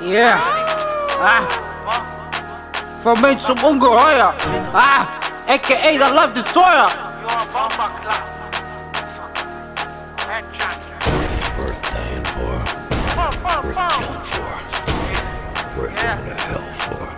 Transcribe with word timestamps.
Yeah. 0.00 0.38
Ah. 1.18 1.42
Vom 3.00 3.20
Mensch 3.20 3.42
zum 3.42 3.58
Ungeheuer. 3.64 4.32
Ah. 4.72 5.06
AKA 5.48 5.98
der 5.98 6.10
Life 6.14 6.32
Destroyer. 6.34 6.86
Worth 11.58 11.82
dying 11.90 12.24
for. 12.24 12.62
Worth 13.64 13.74
killing 13.74 14.22
for. 14.30 14.54
Worth 15.76 15.96
going 15.98 16.24
to 16.26 16.34
hell 16.46 16.68
for. 16.78 17.08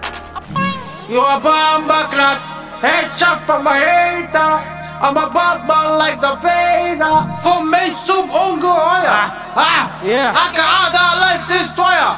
You're 1.12 1.20
a 1.20 1.38
bomber 1.38 2.08
clot. 2.08 2.38
Headshot 2.80 3.44
from 3.44 3.64
my 3.64 3.76
hater. 3.76 4.64
I'm 5.02 5.16
a 5.16 5.28
bad 5.28 5.66
man 5.68 5.98
like 5.98 6.20
the 6.20 6.34
Vader. 6.40 7.28
Vom 7.42 7.68
Mensch 7.68 7.98
zum 8.06 8.30
Ungeheuer. 8.30 9.32
Ah. 9.54 10.00
Yeah. 10.02 10.32
AKA 10.32 10.90
der 10.92 11.20
Life 11.20 11.46
Destroyer. 11.46 12.16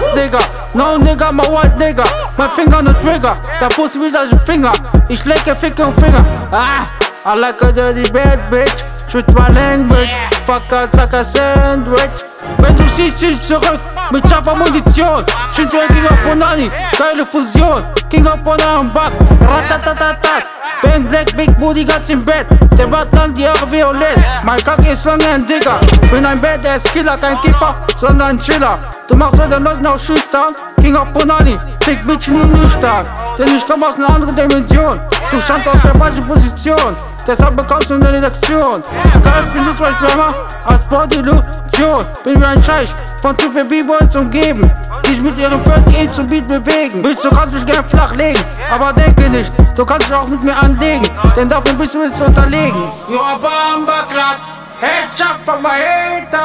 Blood, 0.00 0.16
Nigga. 0.16 0.40
No 0.74 0.98
nigga, 0.98 1.32
my 1.32 1.44
white 1.48 1.76
nigga. 1.78 2.04
My 2.38 2.48
Finger 2.48 2.76
on 2.76 2.84
the 2.84 2.94
trigger. 2.94 3.36
Der 3.60 3.68
Pussy 3.68 4.00
wie 4.00 4.10
sein 4.10 4.28
Finger. 4.46 4.72
Ich 5.08 5.24
lecke 5.24 5.54
Finger 5.56 5.88
und 5.88 6.00
Finger. 6.00 6.24
Ah, 6.50 6.86
I 7.24 7.38
like 7.38 7.62
a 7.62 7.72
dirty 7.72 8.10
bad 8.12 8.50
bitch. 8.50 8.84
Shoot 9.08 9.26
my 9.34 9.48
language. 9.48 10.10
Fucker, 10.46 10.86
sucker, 10.88 11.24
sandwich. 11.24 12.24
Wenn 12.58 12.76
du 12.76 12.82
siehst, 12.84 13.20
schießt 13.20 13.48
zurück. 13.48 13.80
Mit 14.10 14.28
scharfer 14.28 14.54
Munition. 14.54 15.24
Shinzo 15.54 15.78
King 15.88 16.06
of 16.08 16.16
Bonani. 16.24 16.70
Geile 16.96 17.26
Fusion. 17.26 17.84
King 18.08 18.26
of 18.26 18.38
Bonner 18.42 18.80
und 18.80 18.92
Buck. 18.94 19.12
Ratatatatat. 19.40 20.59
Bang 20.82 21.04
Black 21.08 21.36
Big 21.36 21.58
Booty 21.58 21.84
ganz 21.84 22.08
im 22.08 22.24
Bett. 22.24 22.46
Der 22.78 22.86
Bart 22.86 23.12
lang 23.12 23.34
die 23.34 23.46
Haare 23.46 23.70
violett. 23.70 24.16
Mein 24.44 24.62
Kack 24.64 24.78
ist 24.90 25.04
lange 25.04 25.26
ein 25.26 25.46
Digger. 25.46 25.78
Bin 26.10 26.24
ein 26.24 26.40
Badass 26.40 26.84
Killer, 26.84 27.18
kein 27.18 27.38
Kiffer, 27.42 27.74
sondern 27.96 28.30
ein 28.30 28.38
Chiller. 28.38 28.78
Du 29.08 29.16
machst 29.16 29.38
heute 29.40 29.58
Leuten 29.58 29.86
auf 29.86 30.02
schüchtern. 30.02 30.54
King 30.80 30.96
of 30.96 31.08
Bonani, 31.12 31.58
fick 31.84 32.04
mich 32.06 32.26
nie 32.28 32.44
nüchtern. 32.44 33.04
Denn 33.38 33.48
ich 33.54 33.66
komm 33.66 33.82
aus 33.82 33.96
einer 33.96 34.14
anderen 34.14 34.34
Dimension. 34.34 34.98
Du 35.30 35.40
standst 35.40 35.68
auf 35.68 35.80
der 35.82 35.94
falschen 35.94 36.26
Position. 36.26 36.96
Deshalb 37.26 37.56
bekommst 37.56 37.90
du 37.90 37.94
eine 37.94 38.18
Lektion. 38.18 38.82
Geist 39.22 39.52
bin 39.52 39.64
so 39.64 39.84
wärmer 39.84 40.34
als 40.64 40.82
Bodylotion. 40.88 42.06
Bin 42.24 42.40
wie 42.40 42.44
ein 42.44 42.62
Scheich 42.62 42.94
von 43.20 43.36
Typen 43.36 43.68
B-Boys 43.68 44.16
umgeben. 44.16 44.70
Die 45.04 45.10
sich 45.10 45.22
mit 45.22 45.38
ihrem 45.38 45.60
38 45.60 46.10
zum 46.10 46.26
Beat 46.26 46.48
bewegen. 46.48 47.02
Bitch, 47.02 47.22
du 47.22 47.28
kannst 47.30 47.52
mich 47.52 47.66
gern 47.66 47.84
flach 47.84 48.14
legen. 48.16 48.40
Aber 48.72 48.92
denke 48.92 49.28
nicht, 49.28 49.52
du 49.80 49.86
kannst 49.86 50.08
dich 50.08 50.14
auch 50.14 50.28
mit 50.28 50.44
mir 50.44 50.56
anlegen. 50.56 51.06
Denn 51.34 51.48
davon 51.48 51.76
bist 51.78 51.94
du 51.94 52.02
jetzt 52.02 52.20
unterlegen. 52.20 52.82
You're 53.08 53.18
a 53.18 53.36
bomber 53.36 54.04
clot. 54.10 54.36
Headshot 54.80 55.40
from 55.44 55.62
my 55.62 55.70
hater. 55.70 56.38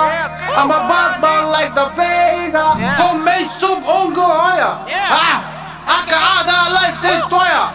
I'm 0.56 0.72
a 0.72 0.88
bad 0.88 1.22
man 1.22 1.52
like 1.52 1.74
the 1.76 1.88
Vader. 1.96 2.78
Vom 2.98 3.24
Mensch 3.24 3.52
zum 3.60 3.84
Ungeheuer. 3.84 4.80
Ah, 5.10 5.44
aka 5.86 6.44
der 6.46 6.74
Life 6.74 7.00
Destroyer. 7.02 7.72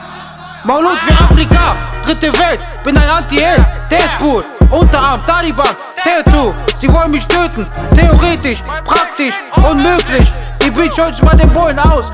Maulud 0.65 0.99
wie 1.07 1.25
Afrika, 1.25 1.77
dritte 2.05 2.39
Welt, 2.39 2.61
bin 2.85 2.97
ein 2.97 3.09
Anti-Held, 3.09 3.65
Deadpool, 3.91 4.45
Unterarm, 4.71 5.25
Taliban, 5.25 5.75
Tattoo, 6.05 6.55
sie 6.77 6.93
wollen 6.93 7.13
mich 7.13 7.27
töten, 7.27 7.67
theoretisch, 7.95 8.63
praktisch, 8.85 9.37
unmöglich, 9.57 10.31
die 10.63 10.71
Bitch 10.71 10.99
holt 10.99 11.15
sich 11.15 11.25
bei 11.25 11.35
den 11.35 11.51
Bullen 11.51 11.79
aus. 11.79 12.13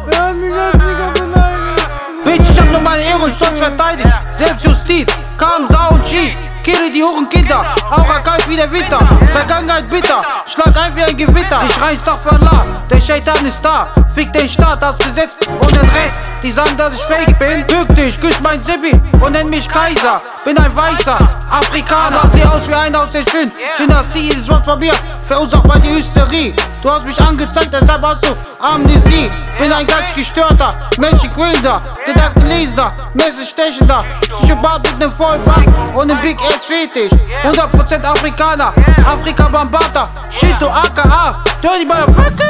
Bitch, 2.26 2.50
ich 2.50 2.60
hab 2.60 2.68
nur 2.72 2.80
meine 2.80 3.04
Ehre 3.04 3.20
und 3.20 3.32
Stolz 3.36 3.60
verteidigt, 3.60 4.08
Selbstjustiz, 4.32 5.06
kam, 5.38 5.68
Sau 5.68 5.94
und 5.94 6.08
schießt. 6.08 6.38
Kille 6.64 6.90
die 6.92 7.00
Hurenkinder, 7.00 7.64
auch 7.88 8.12
ergreift 8.12 8.48
wie 8.48 8.56
der 8.56 8.68
Winter. 8.72 8.98
Vergangenheit 9.30 9.88
bitter, 9.88 10.22
schlag 10.44 10.76
ein 10.76 10.96
wie 10.96 11.04
ein 11.04 11.16
Gewitter. 11.16 11.60
Ich 11.68 11.80
reiß 11.80 12.02
doch 12.02 12.18
für 12.18 12.32
Allah, 12.32 12.82
der 12.90 13.00
Shaitan 13.00 13.46
ist 13.46 13.64
da. 13.64 13.90
Fick 14.12 14.32
den 14.32 14.48
Staat, 14.48 14.82
das 14.82 14.98
Gesetz 14.98 15.36
und 15.46 15.70
den 15.70 15.78
Rest. 15.78 16.24
Die 16.42 16.50
sagen, 16.50 16.76
dass 16.76 16.94
ich 16.94 17.02
fake 17.02 17.38
bin. 17.38 17.64
Bück 17.68 17.94
dich, 17.94 18.18
küss 18.18 18.40
mein 18.42 18.60
Zippi 18.60 19.00
und 19.24 19.30
nenn 19.30 19.48
mich 19.48 19.68
Kaiser. 19.68 20.20
Bin 20.44 20.58
ein 20.58 20.74
Weißer, 20.74 21.18
Afrikaner, 21.48 22.28
seh 22.32 22.42
aus 22.42 22.68
wie 22.68 22.74
einer 22.74 23.02
aus 23.02 23.12
der 23.12 23.22
Schön. 23.30 23.52
Dynastie 23.78 24.26
ist 24.30 24.50
Wort 24.50 24.66
von 24.66 24.80
mir, 24.80 24.94
verursacht 25.24 25.68
bei 25.68 25.78
die 25.78 25.90
Hysterie. 25.90 26.52
Du 26.82 26.90
hast 26.92 27.06
mich 27.06 27.20
angezeigt, 27.20 27.70
deshalb 27.72 28.04
hast 28.06 28.24
du 28.26 28.36
Amnesie. 28.60 29.30
Bin 29.58 29.72
ein 29.72 29.86
geistgestörter, 29.86 30.70
Menschenquälender, 30.98 31.80
Gedankenlesender, 32.04 32.92
mäßig 33.14 33.48
stechender, 33.48 34.04
Psychopath 34.20 34.82
mit 34.82 34.98
nem 34.98 35.10
Vollfang 35.10 35.64
und 35.94 36.06
nem 36.06 36.20
Big 36.20 36.38
Ass 36.42 36.66
Fetisch. 36.66 37.10
100% 37.44 38.04
Afrikaner, 38.04 38.72
Afrika 39.04 39.48
Bambata, 39.48 40.08
Shito 40.30 40.68
aka, 40.68 41.42
Dirty 41.62 41.86
Motherfucker. 41.86 42.44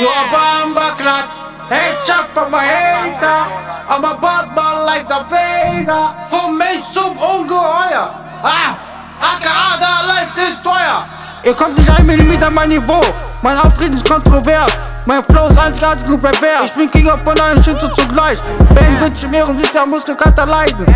You 0.00 0.08
a 0.08 0.24
bomber 0.32 0.92
clot, 0.96 1.28
headshot 1.68 2.26
from 2.32 2.50
my 2.50 2.64
hater. 2.64 3.46
I'm 3.88 4.04
a 4.04 4.18
bad 4.20 4.54
man 4.56 4.86
like 4.86 5.06
the 5.06 5.22
Vader. 5.28 6.14
Vom 6.28 6.56
Mensch 6.58 6.90
zum 6.92 7.16
Ungeheuer. 7.16 8.10
Ah, 8.42 8.76
aka 9.20 9.76
der 9.78 10.08
Life 10.08 10.32
Destroyer. 10.34 11.04
Ihr 11.44 11.54
kommt 11.54 11.76
nicht 11.78 11.90
ein 11.90 12.06
Millimeter 12.06 12.50
mein 12.50 12.70
Niveau. 12.70 13.02
Mein 13.44 13.58
Auftreten 13.58 13.92
ist 13.92 14.08
kontrovers. 14.08 14.72
Mein 15.04 15.22
Flow 15.22 15.48
ist 15.48 15.58
einzigartig 15.58 16.08
und 16.08 16.22
pervers. 16.22 16.64
Ich 16.64 16.72
bin 16.72 16.90
King 16.90 17.10
of 17.10 17.22
Banana 17.24 17.62
Schütze 17.62 17.92
zugleich. 17.92 18.38
Bang, 18.74 18.98
Bitch, 19.00 19.22
im 19.24 19.34
und 19.50 19.58
wisst 19.58 19.74
ja 19.74 19.84
Muskelkater 19.84 20.46
leiden. 20.46 20.86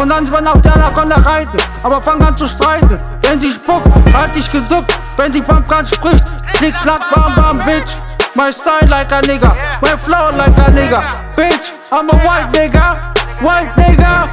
Und 0.00 0.08
dann 0.08 0.32
wollen 0.32 0.46
auf 0.46 0.58
der 0.62 0.74
Anaconda 0.74 1.16
reiten. 1.16 1.58
Aber 1.82 2.00
fang 2.00 2.18
an 2.22 2.34
zu 2.34 2.48
streiten. 2.48 2.98
Wenn 3.20 3.38
sie 3.38 3.50
spuckt, 3.50 3.86
halt 4.14 4.34
dich 4.34 4.50
geduckt. 4.50 4.98
Wenn 5.18 5.32
die 5.32 5.42
Pumpgun 5.42 5.84
spricht, 5.84 6.24
klick, 6.54 6.74
klack, 6.80 7.02
bam, 7.14 7.34
bam, 7.34 7.58
Bitch. 7.66 7.90
My 8.34 8.50
style 8.50 8.88
like 8.88 9.12
a 9.12 9.20
nigga, 9.20 9.54
my 9.82 9.94
flow 9.98 10.30
like 10.34 10.56
a 10.66 10.70
nigga. 10.70 11.02
Bitch, 11.36 11.72
I'm 11.90 12.08
a 12.08 12.16
white 12.24 12.50
nigga, 12.54 13.12
white 13.42 13.74
nigga. 13.76 14.30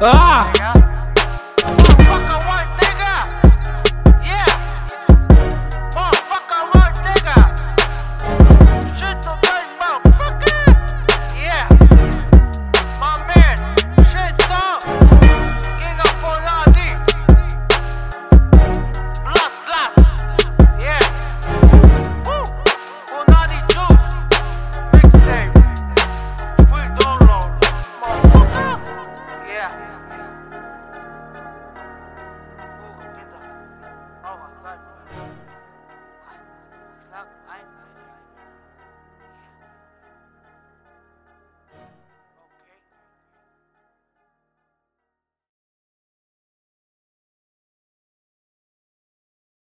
Ah, 0.00 0.46
up. 37.18 37.26
I, 37.50 37.58